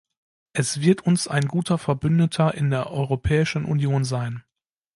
Es 0.53 0.81
wird 0.81 1.01
uns 1.05 1.27
ein 1.27 1.45
guter 1.47 1.77
Verbündeter 1.77 2.55
in 2.55 2.71
der 2.71 2.89
Europäischen 2.89 3.65
Union 3.65 4.03
sein. 4.03 4.43